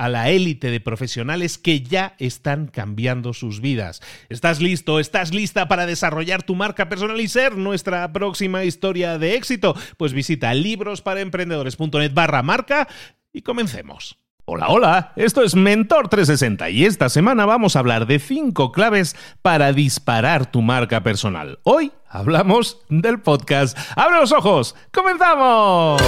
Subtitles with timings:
[0.00, 4.00] a la élite de profesionales que ya están cambiando sus vidas.
[4.30, 4.98] ¿Estás listo?
[4.98, 9.76] ¿Estás lista para desarrollar tu marca personal y ser nuestra próxima historia de éxito?
[9.98, 12.88] Pues visita librosparaemprendedores.net barra marca
[13.30, 14.16] y comencemos.
[14.46, 19.14] Hola, hola, esto es Mentor 360 y esta semana vamos a hablar de 5 claves
[19.42, 21.58] para disparar tu marca personal.
[21.62, 23.76] Hoy hablamos del podcast.
[23.96, 24.74] ¡Abre los ojos!
[24.92, 26.00] ¡Comenzamos!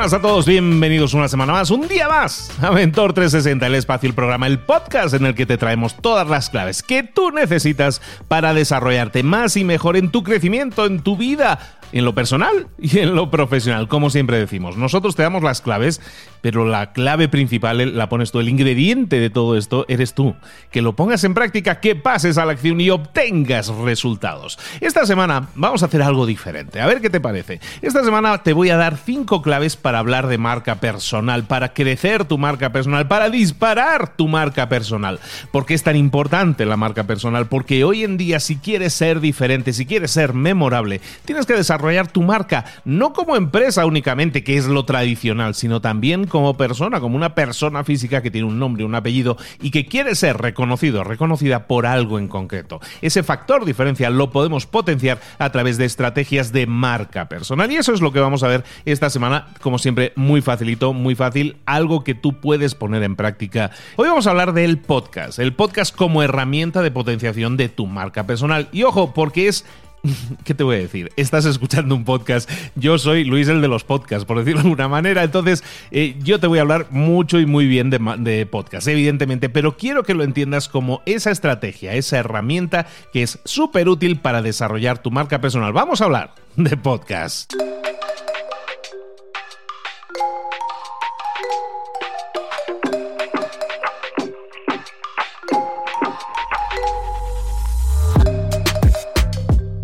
[0.00, 4.08] Buenas a todos, bienvenidos una semana más, un día más a Mentor 360, el espacio,
[4.08, 8.00] el programa, el podcast en el que te traemos todas las claves que tú necesitas
[8.26, 12.98] para desarrollarte más y mejor en tu crecimiento, en tu vida en lo personal y
[12.98, 14.76] en lo profesional, como siempre decimos.
[14.76, 16.00] Nosotros te damos las claves,
[16.40, 20.34] pero la clave principal la pones tú, el ingrediente de todo esto eres tú.
[20.70, 24.58] Que lo pongas en práctica, que pases a la acción y obtengas resultados.
[24.80, 26.80] Esta semana vamos a hacer algo diferente.
[26.80, 27.60] A ver qué te parece.
[27.82, 32.24] Esta semana te voy a dar cinco claves para hablar de marca personal, para crecer
[32.24, 35.18] tu marca personal, para disparar tu marca personal.
[35.50, 37.46] ¿Por qué es tan importante la marca personal?
[37.46, 42.08] Porque hoy en día si quieres ser diferente, si quieres ser memorable, tienes que desarrollar
[42.08, 47.16] tu marca, no como empresa únicamente, que es lo tradicional, sino también como persona, como
[47.16, 51.66] una persona física que tiene un nombre, un apellido y que quiere ser reconocido, reconocida
[51.66, 52.80] por algo en concreto.
[53.02, 57.92] Ese factor diferencial lo podemos potenciar a través de estrategias de marca personal y eso
[57.92, 62.04] es lo que vamos a ver esta semana, como siempre, muy facilito, muy fácil, algo
[62.04, 63.70] que tú puedes poner en práctica.
[63.96, 68.26] Hoy vamos a hablar del podcast, el podcast como herramienta de potenciación de tu marca
[68.26, 68.68] personal.
[68.72, 69.64] Y ojo, porque es
[70.44, 71.10] ¿Qué te voy a decir?
[71.16, 72.50] Estás escuchando un podcast.
[72.74, 75.22] Yo soy Luis el de los podcasts, por decirlo de alguna manera.
[75.22, 79.48] Entonces, eh, yo te voy a hablar mucho y muy bien de, de podcast, evidentemente,
[79.48, 84.42] pero quiero que lo entiendas como esa estrategia, esa herramienta que es súper útil para
[84.42, 85.72] desarrollar tu marca personal.
[85.72, 87.54] Vamos a hablar de podcast.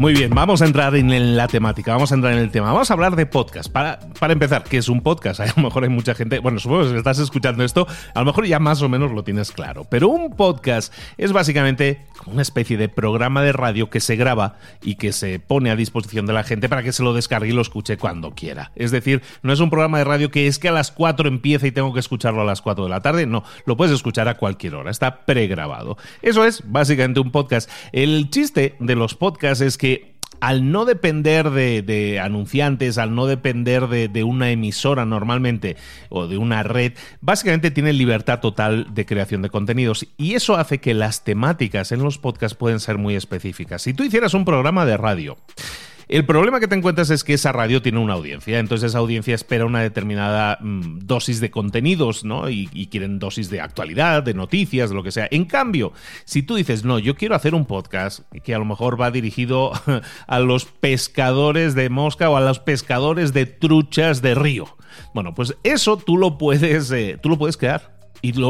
[0.07, 2.71] Muy bien, vamos a entrar en la temática, vamos a entrar en el tema.
[2.73, 3.73] Vamos a hablar de podcast.
[3.73, 5.41] Para, para empezar, ¿qué es un podcast?
[5.47, 8.47] A lo mejor hay mucha gente, bueno, supongo que estás escuchando esto, a lo mejor
[8.47, 9.85] ya más o menos lo tienes claro.
[9.89, 14.97] Pero un podcast es básicamente una especie de programa de radio que se graba y
[14.97, 17.63] que se pone a disposición de la gente para que se lo descargue y lo
[17.63, 18.73] escuche cuando quiera.
[18.75, 21.67] Es decir, no es un programa de radio que es que a las 4 empieza
[21.67, 23.27] y tengo que escucharlo a las 4 de la tarde.
[23.27, 25.97] No, lo puedes escuchar a cualquier hora, está pregrabado.
[26.23, 27.71] Eso es básicamente un podcast.
[27.93, 33.89] El chiste de los podcasts es que al no depender de, anunciantes, al no depender
[33.89, 35.77] de, una emisora normalmente
[36.09, 40.79] o de una red, básicamente tiene libertad total de creación de contenidos y eso hace
[40.79, 43.83] que las temáticas en los podcasts pueden ser muy específicas.
[43.83, 45.37] Si tú hicieras un programa de radio,
[46.09, 49.35] El problema que te encuentras es que esa radio tiene una audiencia, entonces esa audiencia
[49.35, 52.49] espera una determinada mm, dosis de contenidos, ¿no?
[52.49, 55.27] Y, quieren dosis de actualidad, de noticias, de lo que sea.
[55.33, 55.93] En cambio,
[56.25, 59.73] si tú dices, no, yo quiero hacer un podcast que a lo mejor va dirigido
[60.29, 64.77] a los pescadores de mosca o a los pescadores de truchas de río.
[65.13, 67.96] Bueno, pues eso tú lo puedes, eh, tú lo puedes crear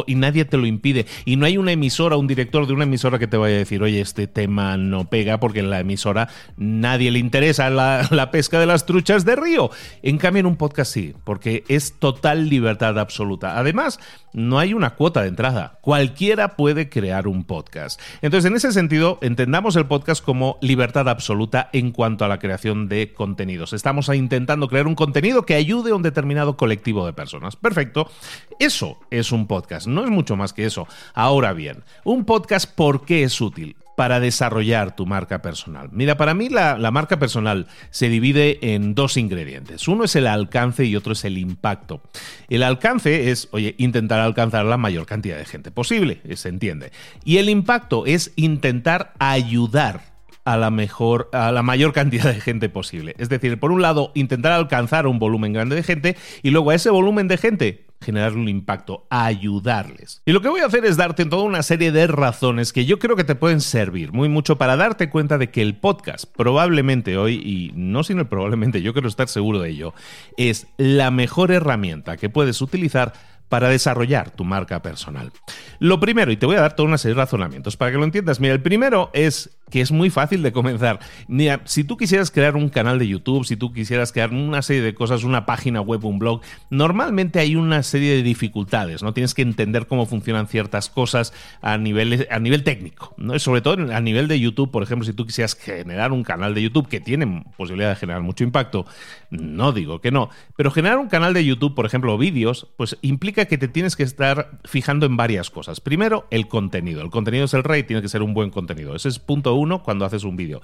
[0.06, 1.06] y, nadie te lo impide.
[1.24, 3.82] Y no hay una emisora, un director de una emisora que te vaya a decir,
[3.82, 8.66] oye, este tema no pega porque en la emisora nadie le interesa la, pesca de
[8.66, 9.70] las truchas de río.
[10.02, 13.58] En cambio, en un podcast sí, porque es total libertad absoluta.
[13.58, 14.00] Además,
[14.32, 15.78] no hay una cuota de entrada.
[15.80, 18.00] Cualquiera puede crear un podcast.
[18.22, 22.88] Entonces, en ese sentido, entendamos el podcast como libertad absoluta en cuanto a la creación
[22.88, 23.72] de contenidos.
[23.72, 27.56] Estamos intentando crear un contenido que ayude a un determinado colectivo de personas.
[27.56, 28.10] Perfecto.
[28.58, 30.86] Eso es un podcast no es mucho más que eso.
[31.14, 33.76] Ahora bien, un podcast, ¿por qué es útil?
[33.96, 35.88] para desarrollar tu marca personal.
[35.90, 39.88] Mira, para mí la, la, marca personal se divide en dos ingredientes.
[39.88, 42.02] Uno es el alcance y otro es el impacto.
[42.48, 46.92] El alcance es, oye, intentar alcanzar la mayor cantidad de gente posible, se entiende.
[47.24, 50.14] Y el impacto es intentar ayudar
[50.44, 53.14] a la mejor a la mayor cantidad de gente posible.
[53.18, 56.74] Es decir, por un lado, intentar alcanzar un volumen grande de gente y luego a
[56.76, 60.22] ese volumen de gente generar un impacto, ayudarles.
[60.24, 62.98] Y lo que voy a hacer es darte toda una serie de razones que yo
[62.98, 67.16] creo que te pueden servir muy mucho para darte cuenta de que el podcast probablemente
[67.16, 69.94] hoy, y no sino probablemente, yo quiero estar seguro de ello,
[70.36, 73.12] es la mejor herramienta que puedes utilizar
[73.48, 75.32] para desarrollar tu marca personal.
[75.78, 78.04] Lo primero, y te voy a dar toda una serie de razonamientos para que lo
[78.04, 78.40] entiendas.
[78.40, 81.00] Mira, el primero es que es muy fácil de comenzar.
[81.26, 84.82] Mira, si tú quisieras crear un canal de YouTube, si tú quisieras crear una serie
[84.82, 86.40] de cosas, una página web, un blog,
[86.70, 89.12] normalmente hay una serie de dificultades, ¿no?
[89.12, 91.32] Tienes que entender cómo funcionan ciertas cosas
[91.62, 93.38] a nivel, a nivel técnico, ¿no?
[93.38, 96.62] Sobre todo a nivel de YouTube, por ejemplo, si tú quisieras generar un canal de
[96.62, 98.86] YouTube que tiene posibilidad de generar mucho impacto,
[99.30, 103.46] no digo que no, pero generar un canal de YouTube, por ejemplo, vídeos, pues implica
[103.46, 105.80] que te tienes que estar fijando en varias cosas.
[105.80, 107.02] Primero, el contenido.
[107.02, 108.94] El contenido es el rey, tiene que ser un buen contenido.
[108.94, 110.60] Ese es punto uno cuando haces un vídeo.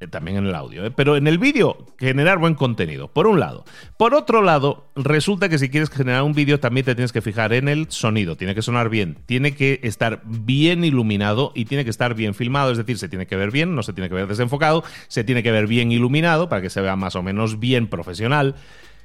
[0.00, 0.92] Eh, también en el audio, ¿eh?
[0.92, 3.64] pero en el vídeo generar buen contenido, por un lado.
[3.96, 7.52] Por otro lado, resulta que si quieres generar un vídeo también te tienes que fijar
[7.52, 11.90] en el sonido, tiene que sonar bien, tiene que estar bien iluminado y tiene que
[11.90, 14.28] estar bien filmado, es decir, se tiene que ver bien, no se tiene que ver
[14.28, 17.88] desenfocado, se tiene que ver bien iluminado para que se vea más o menos bien
[17.88, 18.54] profesional.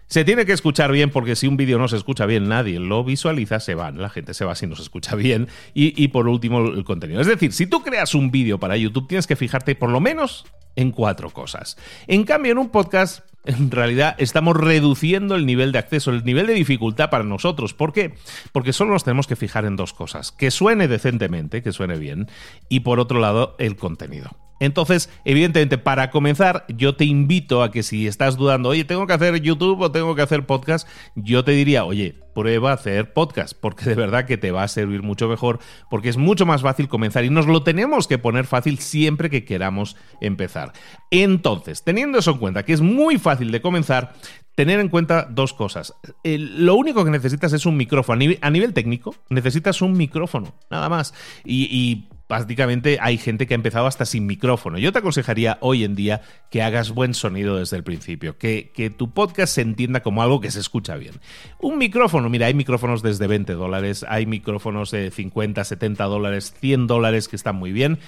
[0.08, 3.04] Se tiene que escuchar bien porque si un vídeo no se escucha bien, nadie lo
[3.04, 5.48] visualiza, se van, la gente se va si no se escucha bien.
[5.74, 7.22] Y, por último, el contenido.
[7.22, 10.46] Es decir, si tú creas un vídeo para YouTube, tienes que fijarte por lo menos
[10.76, 11.78] en cuatro cosas.
[12.08, 16.48] En cambio, en un podcast, en realidad estamos reduciendo el nivel de acceso, el nivel
[16.48, 17.74] de dificultad para nosotros.
[17.74, 18.16] ¿Por qué?
[18.52, 20.32] Porque solo nos tenemos que fijar en dos cosas.
[20.32, 22.28] Que suene decentemente, que suene bien,
[22.70, 24.43] y por otro lado, el contenido.
[24.64, 29.12] Entonces, evidentemente, para comenzar, yo te invito a que si estás dudando, oye, ¿tengo que
[29.12, 30.88] hacer YouTube o tengo que hacer podcast?
[31.16, 34.70] Yo te diría, oye, prueba a hacer podcast, porque de verdad que te va a
[34.70, 38.46] servir mucho mejor, porque es mucho más fácil comenzar y nos lo tenemos que poner
[38.46, 40.72] fácil siempre que queramos empezar.
[41.12, 44.14] Entonces, teniendo eso en cuenta, que es muy fácil de comenzar,
[44.56, 45.94] tener en cuenta dos cosas.
[46.24, 48.24] lo único que necesitas es un micrófono.
[48.42, 51.14] A nivel, técnico, necesitas un micrófono, nada más.
[51.46, 54.80] y prácticamente hay gente que ha empezado hasta sin micrófono.
[54.80, 58.90] Yo te aconsejaría hoy en día que hagas buen sonido desde el principio, que, que
[58.90, 61.14] tu podcast se entienda como algo que se escucha bien.
[61.60, 66.88] Un micrófono, mira, hay micrófonos desde 20 dólares, hay micrófonos de 50, 70 dólares, 100
[66.88, 68.00] dólares que están muy bien.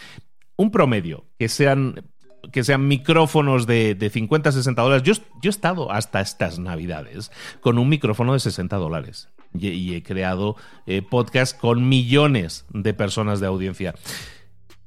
[0.57, 2.06] Un promedio, que sean
[2.51, 5.03] que sean micrófonos de, de 50, 60 dólares.
[5.03, 7.31] Yo, yo, he estado hasta estas navidades
[7.62, 10.55] con un micrófono de 60 dólares y, he creado
[10.86, 13.96] eh, podcasts con millones de personas de audiencia.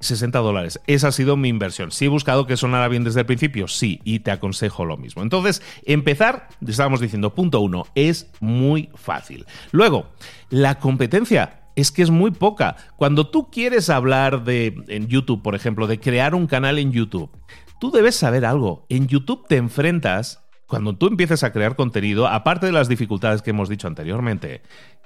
[0.01, 0.79] 60 dólares.
[0.87, 1.91] Esa ha sido mi inversión.
[1.91, 5.23] Si he buscado que sonara bien desde el principio, sí, y te aconsejo lo mismo.
[5.23, 9.45] Entonces, empezar, estábamos diciendo, punto uno, es muy fácil.
[9.71, 10.09] Luego,
[10.49, 12.75] la competencia es que es muy poca.
[12.95, 17.29] Cuando tú quieres hablar de, en YouTube, por ejemplo, de crear un canal en YouTube,
[17.79, 18.85] tú debes saber algo.
[18.89, 23.49] En YouTube te enfrentas cuando tú empieces a crear contenido, aparte de las dificultades que
[23.49, 24.61] hemos dicho anteriormente,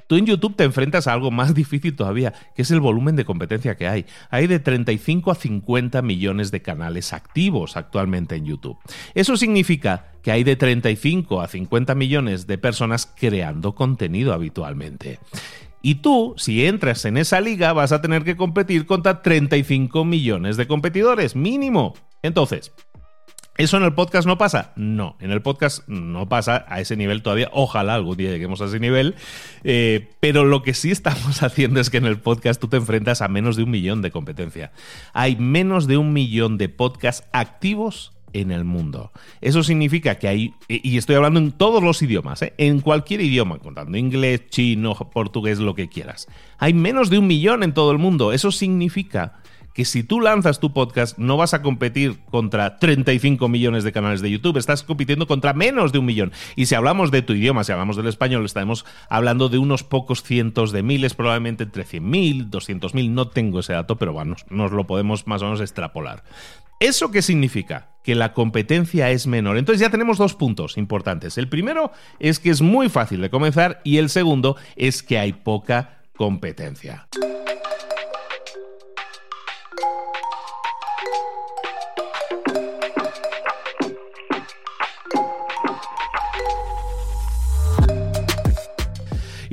[0.07, 3.23] tú en YouTube te enfrentas a algo más difícil todavía, que es el volumen de
[3.23, 4.05] competencia que hay.
[4.29, 8.77] Hay de 35 a 50 millones de canales activos actualmente en YouTube.
[9.15, 15.19] Eso significa que hay de 35 a 50 millones de personas creando contenido habitualmente.
[15.85, 20.55] Y tú, si entras en esa liga, vas a tener que competir contra 35 millones
[20.55, 21.93] de competidores, mínimo.
[22.21, 22.71] Entonces,
[23.55, 24.71] ¿Eso en el podcast no pasa?
[24.75, 27.49] No, en el podcast no pasa a ese nivel todavía.
[27.51, 29.13] Ojalá algún día lleguemos a ese nivel.
[29.63, 33.21] Eh, pero lo que sí estamos haciendo es que en el podcast tú te enfrentas
[33.21, 34.71] a menos de un millón de competencia.
[35.13, 39.11] Hay menos de un millón de podcasts activos en el mundo.
[39.41, 42.53] Eso significa que hay, y estoy hablando en todos los idiomas, ¿eh?
[42.57, 46.27] en cualquier idioma, contando inglés, chino, portugués, lo que quieras.
[46.57, 48.33] Hay menos de un millón en todo el mundo.
[48.33, 49.39] Eso significa
[49.73, 54.21] que si tú lanzas tu podcast no vas a competir contra 35 millones de canales
[54.21, 56.31] de YouTube, estás compitiendo contra menos de un millón.
[56.55, 60.23] Y si hablamos de tu idioma, si hablamos del español, estaremos hablando de unos pocos
[60.23, 64.85] cientos de miles, probablemente entre 100.000, 200.000, no tengo ese dato, pero bueno, nos lo
[64.85, 66.23] podemos más o menos extrapolar.
[66.79, 67.89] ¿Eso qué significa?
[68.03, 69.57] Que la competencia es menor.
[69.57, 71.37] Entonces ya tenemos dos puntos importantes.
[71.37, 75.33] El primero es que es muy fácil de comenzar y el segundo es que hay
[75.33, 77.07] poca competencia.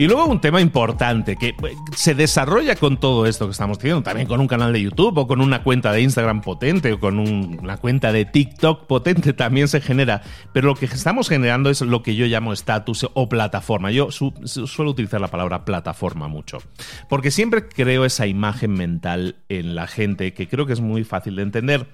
[0.00, 4.02] Y luego un tema importante que eh, se desarrolla con todo esto que estamos diciendo,
[4.02, 7.18] también con un canal de YouTube o con una cuenta de Instagram potente o con
[7.18, 10.22] una cuenta de TikTok potente también se genera.
[10.54, 13.90] Pero lo que estamos generando es lo que yo llamo estatus o plataforma.
[13.90, 16.62] Yo suelo utilizar la palabra plataforma mucho,
[17.10, 21.36] porque siempre creo esa imagen mental en la gente que creo que es muy fácil
[21.36, 21.88] de entender.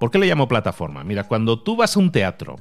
[0.00, 1.04] ¿Por qué le llamo plataforma?
[1.04, 2.56] Mira, cuando tú vas a un teatro,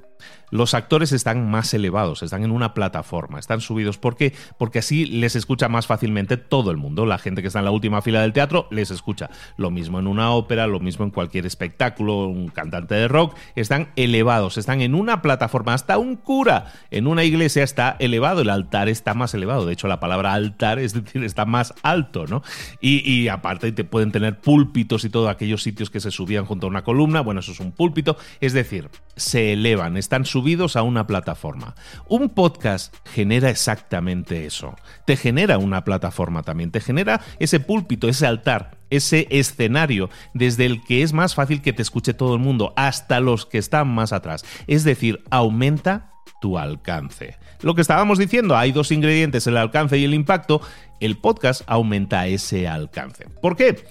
[0.51, 3.97] los actores están más elevados, están en una plataforma, están subidos.
[3.97, 4.33] ¿Por qué?
[4.57, 7.05] Porque así les escucha más fácilmente todo el mundo.
[7.05, 9.29] La gente que está en la última fila del teatro les escucha.
[9.57, 13.89] Lo mismo en una ópera, lo mismo en cualquier espectáculo, un cantante de rock, están
[13.95, 15.73] elevados, están en una plataforma.
[15.73, 19.65] Hasta un cura en una iglesia está elevado, el altar está más elevado.
[19.65, 22.43] De hecho, la palabra altar es decir, está más alto, ¿no?
[22.79, 26.69] Y, aparte te pueden tener púlpitos y todos aquellos sitios que se subían junto a
[26.69, 27.21] una columna.
[27.21, 28.17] Bueno, eso es un púlpito.
[28.41, 31.75] Es decir, se elevan, están subidos a una plataforma.
[32.07, 34.75] Un podcast genera exactamente eso.
[35.05, 40.83] Te genera una plataforma también, te genera ese púlpito, ese altar, ese escenario desde el
[40.83, 44.13] que es más fácil que te escuche todo el mundo, hasta los que están más
[44.13, 44.43] atrás.
[44.65, 46.09] Es decir, aumenta
[46.41, 47.37] tu alcance.
[47.61, 50.59] Lo que estábamos diciendo, hay dos ingredientes, el alcance y el impacto.
[50.99, 53.27] El podcast aumenta ese alcance.
[53.41, 53.85] ¿Por qué?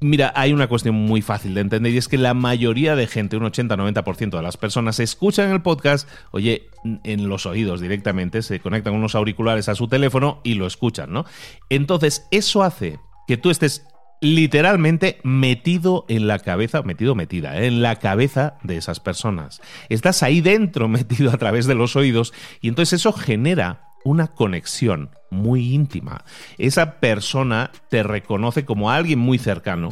[0.00, 3.36] Mira, hay una cuestión muy fácil de entender y es que la mayoría de gente,
[3.36, 6.70] un 80-90% de las personas, escuchan el podcast, oye,
[7.02, 11.24] en los oídos directamente, se conectan unos auriculares a su teléfono y lo escuchan, ¿no?
[11.68, 13.86] Entonces, eso hace que tú estés
[14.20, 17.66] literalmente metido en la cabeza, metido, metida, ¿eh?
[17.66, 19.60] en la cabeza de esas personas.
[19.88, 25.10] Estás ahí dentro, metido a través de los oídos, y entonces eso genera una conexión
[25.30, 26.24] muy íntima.
[26.56, 29.90] Esa persona te reconoce como alguien muy cercano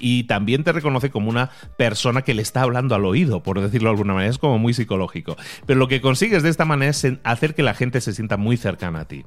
[0.00, 3.88] y también te reconoce como una persona que le está hablando al oído, por decirlo
[3.88, 4.30] de alguna manera.
[4.30, 5.36] Es como muy psicológico.
[5.66, 8.56] Pero lo que consigues de esta manera es hacer que la gente se sienta muy
[8.56, 9.24] cercana a ti.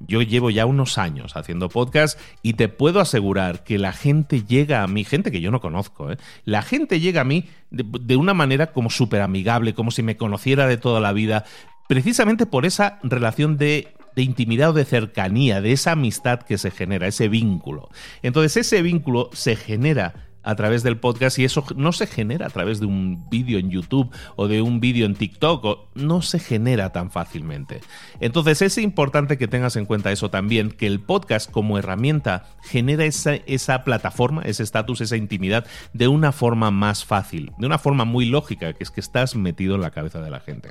[0.00, 4.82] Yo llevo ya unos años haciendo podcast y te puedo asegurar que la gente llega
[4.82, 6.16] a mí, gente que yo no conozco, ¿eh?
[6.44, 10.16] la gente llega a mí de, de una manera como súper amigable, como si me
[10.16, 11.44] conociera de toda la vida
[11.88, 17.06] precisamente por esa relación de, intimidad o de cercanía, de esa amistad que se genera,
[17.06, 17.88] ese vínculo.
[18.22, 22.48] Entonces ese vínculo se genera a través del podcast y eso no se genera a
[22.48, 26.38] través de un vídeo en YouTube o de un vídeo en TikTok, o no se
[26.38, 27.82] genera tan fácilmente.
[28.18, 33.04] Entonces es importante que tengas en cuenta eso también, que el podcast como herramienta genera
[33.04, 38.06] esa, esa plataforma, ese estatus, esa intimidad de una forma más fácil, de una forma
[38.06, 40.70] muy lógica, que es que estás metido en la cabeza de la gente.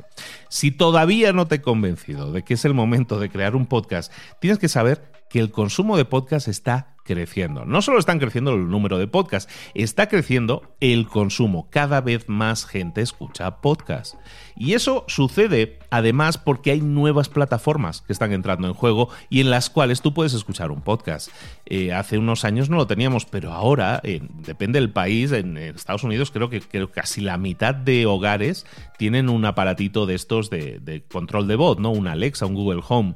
[0.50, 4.12] Si todavía no te he convencido de que es el momento de crear un podcast,
[4.42, 7.66] tienes que saber que el consumo de podcast está creciendo.
[7.66, 11.68] No solo están creciendo el número de podcasts, está creciendo el consumo.
[11.72, 14.18] Cada vez más gente escucha podcasts.
[14.56, 19.50] Y eso sucede además porque hay nuevas plataformas que están entrando en juego y en
[19.50, 21.30] las cuales tú puedes escuchar un podcast.
[21.66, 26.32] Eh, hace unos años no lo teníamos, pero ahora, depende del país, en, Estados Unidos
[26.32, 26.62] creo que,
[26.92, 28.66] casi la mitad de hogares
[28.98, 31.92] tienen un aparatito de estos de, de control de voz, ¿no?
[31.92, 33.16] Un Alexa, un Google Home.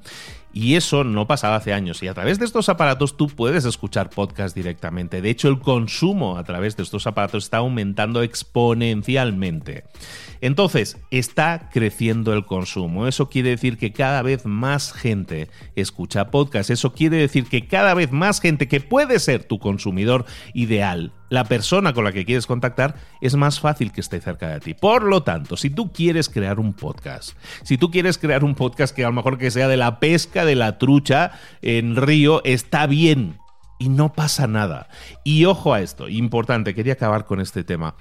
[0.54, 2.04] Y eso no pasaba hace años.
[2.04, 5.22] Y a través de estos aparatos tú puedes escuchar podcast directamente.
[5.22, 9.86] De hecho, el consumo a través de estos aparatos está aumentando exponencialmente.
[10.42, 13.08] Entonces, está creciendo el consumo.
[13.08, 16.70] Eso quiere decir que cada vez más gente escucha podcast.
[16.70, 21.46] Eso quiere decir que cada vez más gente que puede ser tu consumidor ideal, la
[21.46, 24.74] persona con la que quieres contactar, es más fácil que esté cerca de ti.
[24.74, 28.94] Por lo tanto, si tú quieres crear un podcast, si tú quieres crear un podcast
[28.94, 32.86] que a lo mejor que sea de la pesca de la trucha en río, está
[32.86, 33.38] bien.
[33.80, 34.90] Y no pasa nada.
[35.24, 37.96] Y ojo a esto, importante, quería acabar con este tema.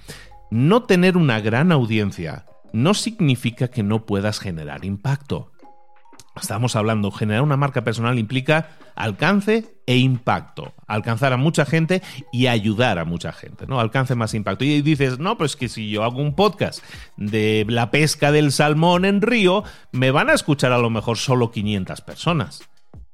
[0.51, 5.53] No tener una gran audiencia no significa que no puedas generar impacto.
[6.37, 10.75] Estamos hablando, generar una marca personal implica alcance e impacto.
[10.87, 13.81] Alcanzar a mucha gente y ayudar a mucha gente, ¿no?
[13.81, 14.65] Alcance más impacto.
[14.65, 16.85] Y dices, no, pues que si yo hago un podcast
[17.17, 21.51] de la pesca del salmón en río, me van a escuchar a lo mejor solo
[21.51, 22.63] 500 personas.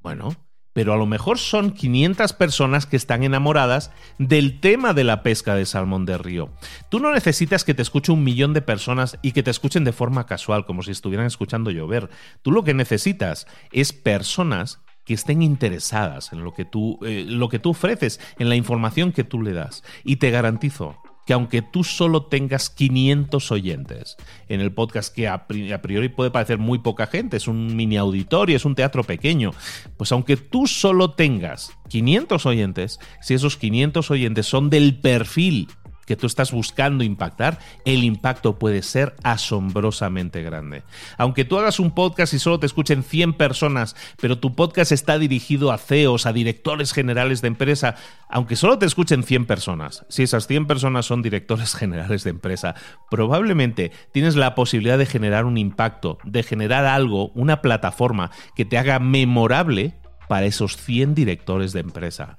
[0.02, 0.37] Bueno,
[0.76, 5.54] pero a lo mejor son 500 personas que están enamoradas del tema de la pesca
[5.54, 6.50] de salmón de río.
[6.90, 9.95] Tú no necesitas que te escuche un millón de personas y que te escuchen de
[9.95, 12.11] forma casual, como si estuvieran escuchando llover.
[12.42, 17.49] Tú lo que necesitas es personas que estén interesadas en lo que tú, eh, lo
[17.49, 19.83] que tú ofreces, en la información que tú le das.
[20.04, 24.16] Y te garantizo que aunque tú solo tengas 500 oyentes
[24.49, 28.56] en el podcast, que a priori puede parecer muy poca gente, es un mini auditorio,
[28.56, 29.50] es un teatro pequeño,
[29.97, 35.68] pues aunque tú solo tengas 500 oyentes, si esos 500 oyentes son del perfil
[36.06, 40.84] que tú estás buscando impactar, el impacto puede ser asombrosamente grande.
[41.18, 45.18] Aunque tú hagas un podcast y solo te escuchen 100 personas, pero tu podcast está
[45.18, 47.96] dirigido a CEOs, a directores generales de empresa,
[48.28, 52.75] aunque solo te escuchen 100 personas, si esas 100 personas son directores generales de empresa,
[53.10, 58.78] probablemente tienes la posibilidad de generar un impacto, de generar algo, una plataforma que te
[58.78, 59.94] haga memorable
[60.28, 62.36] para esos 100 directores de empresa.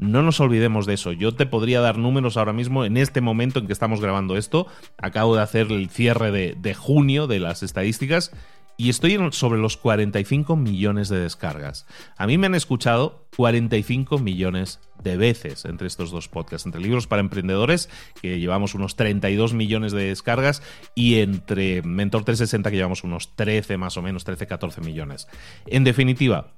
[0.00, 1.12] No nos olvidemos de eso.
[1.12, 4.66] Yo te podría dar números ahora mismo en este momento en que estamos grabando esto.
[4.96, 8.32] Acabo de hacer el cierre de, junio de las estadísticas
[8.78, 11.86] y estoy sobre los 45 millones de descargas.
[12.16, 17.06] A mí me han escuchado 45 millones de veces entre estos dos podcasts, entre libros
[17.06, 17.90] para emprendedores,
[18.22, 20.62] que llevamos unos 32 millones de descargas,
[20.94, 25.28] y entre Mentor 360, que llevamos unos 13 más o menos, 13, 14 millones.
[25.66, 26.54] En definitiva,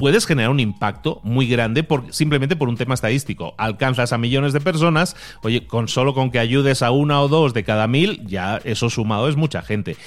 [0.00, 3.54] puedes generar un impacto muy grande simplemente por un tema estadístico.
[3.58, 7.52] Alcanzas a millones de personas, oye, con solo con que ayudes a una o dos
[7.52, 9.98] de cada mil, ya eso sumado es mucha gente.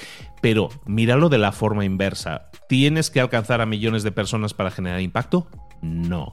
[0.42, 2.50] Pero míralo de la forma inversa.
[2.68, 5.46] ¿Tienes que alcanzar a millones de personas para generar impacto?
[5.80, 6.32] No.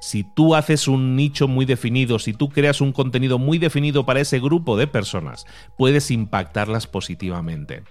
[0.00, 4.20] Si tú haces un nicho muy definido, si tú creas un contenido muy definido para
[4.20, 5.46] ese grupo de personas,
[5.78, 7.84] puedes impactarlas positivamente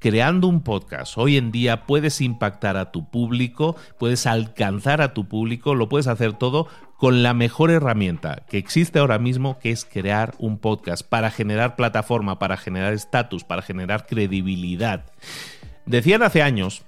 [0.00, 1.16] creando un podcast.
[1.16, 6.08] Hoy en día puedes impactar a tu público, puedes alcanzar a tu público, lo puedes
[6.08, 6.66] hacer todo
[6.96, 11.76] con la mejor herramienta que existe ahora mismo, que es crear un podcast para generar
[11.76, 15.04] plataforma, para generar estatus, para generar credibilidad.
[15.86, 16.82] Decían hace años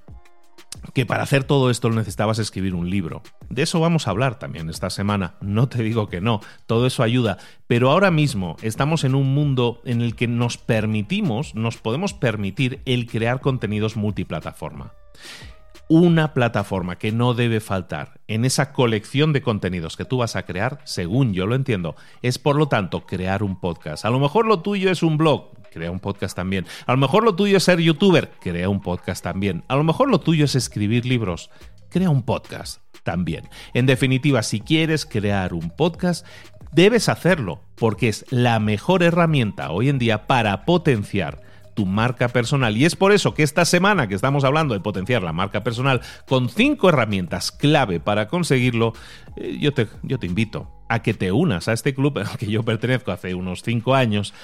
[0.94, 3.22] que para hacer todo esto necesitabas escribir un libro.
[3.48, 5.34] De eso vamos a hablar también esta semana.
[5.40, 7.38] No te digo que no, todo eso ayuda.
[7.66, 12.80] Pero ahora mismo estamos en un mundo en el que nos permitimos, nos podemos permitir
[12.84, 14.92] el crear contenidos multiplataforma.
[15.94, 20.44] Una plataforma que no debe faltar en esa colección de contenidos que tú vas a
[20.46, 24.06] crear, según yo lo entiendo, es por lo tanto crear un podcast.
[24.06, 26.64] A lo mejor lo tuyo es un blog, crea un podcast también.
[26.86, 29.64] A lo mejor lo tuyo es ser youtuber, crea un podcast también.
[29.68, 31.50] A lo mejor lo tuyo es escribir libros,
[31.90, 33.50] crea un podcast también.
[33.74, 36.26] En definitiva, si quieres crear un podcast,
[36.72, 41.42] debes hacerlo, porque es la mejor herramienta hoy en día para potenciar
[41.74, 42.76] tu marca personal.
[42.76, 46.00] Y es por eso que esta semana que estamos hablando de potenciar la marca personal
[46.26, 48.92] con cinco herramientas clave para conseguirlo,
[49.36, 52.46] eh, yo, te, yo te invito a que te unas a este club al que
[52.46, 54.34] yo pertenezco hace unos cinco años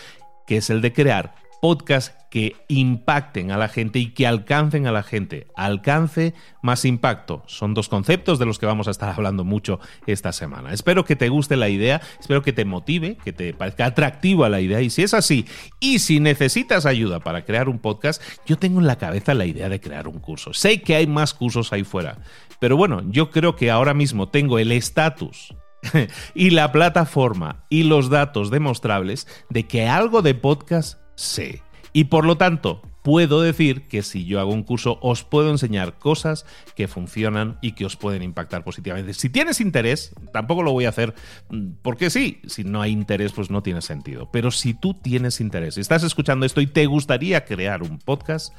[0.46, 4.92] que es el de crear podcasts que impacten a la gente y que alcancen a
[4.92, 5.46] la gente.
[5.56, 7.42] Alcance más impacto.
[7.46, 10.72] Son dos conceptos de los que vamos a estar hablando mucho esta semana.
[10.72, 14.60] Espero que te guste la idea, espero que te motive, que te parezca atractiva la
[14.60, 14.80] idea.
[14.80, 15.46] Y si es así,
[15.80, 19.68] y si necesitas ayuda para crear un podcast, yo tengo en la cabeza la idea
[19.68, 20.52] de crear un curso.
[20.52, 22.18] Sé que hay más cursos ahí fuera,
[22.60, 25.54] pero bueno, yo creo que ahora mismo tengo el estatus
[26.34, 31.62] y la plataforma y los datos demostrables de que algo de podcast sé.
[31.92, 35.98] Y por lo tanto, puedo decir que si yo hago un curso os puedo enseñar
[35.98, 39.14] cosas que funcionan y que os pueden impactar positivamente.
[39.14, 41.14] Si tienes interés, tampoco lo voy a hacer
[41.50, 44.30] mm, porque sí, si no hay interés pues no tiene sentido.
[44.30, 48.54] Pero si tú tienes interés, estás escuchando esto y te gustaría crear un podcast,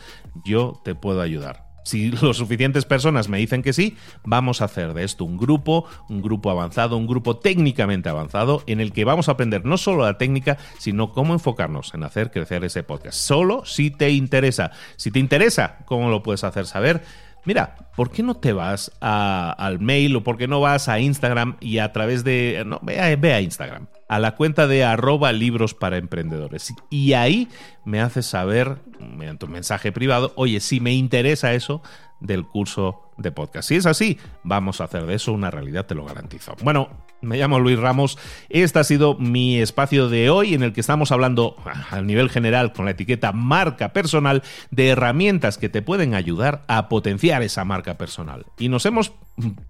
[0.45, 1.68] yo te puedo ayudar.
[1.89, 5.86] Si lo suficientes personas me dicen que sí, vamos a hacer de esto un grupo,
[6.08, 10.06] un grupo avanzado, un grupo técnicamente avanzado, en el que vamos a aprender no solo
[10.06, 13.17] la técnica, sino cómo enfocarnos en hacer crecer ese podcast.
[13.17, 14.69] Solo si te interesa.
[14.97, 17.02] Si te interesa, ¿cómo lo puedes hacer saber?
[17.45, 21.58] Mira, ¿por qué no te vas al mail o por qué no vas a Instagram
[21.60, 22.62] y a través de...
[22.67, 26.74] No, ve a, Instagram, a la cuenta de arroba libros para emprendedores.
[26.89, 27.48] Y ahí
[27.86, 31.82] me haces saber, mediante un mensaje privado, oye, si me interesa eso
[32.19, 33.69] del curso de podcast.
[33.69, 36.56] Si es así, vamos a hacer de eso una realidad, te lo garantizo.
[36.63, 36.89] Bueno,
[37.22, 38.17] me llamo Luis Ramos.
[38.50, 41.56] Este ha sido mi espacio de hoy en el que estamos hablando
[41.91, 44.41] a nivel general con la etiqueta marca personal
[44.72, 48.45] de herramientas que te pueden ayudar a potenciar esa marca personal.
[48.58, 49.13] Y nos hemos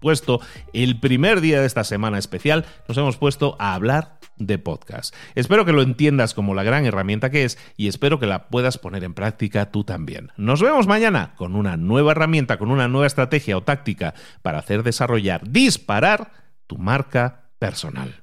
[0.00, 0.40] puesto
[0.72, 5.14] el primer día de esta semana especial, nos hemos puesto a hablar de podcast.
[5.34, 8.78] Espero que lo entiendas como la gran herramienta que es y espero que la puedas
[8.78, 10.32] poner en práctica tú también.
[10.36, 14.82] Nos vemos mañana con una nueva herramienta, con una nueva estrategia o táctica para hacer
[14.82, 16.32] desarrollar, disparar
[16.66, 18.22] tu marca personal.